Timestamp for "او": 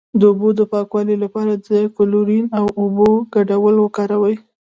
2.59-2.65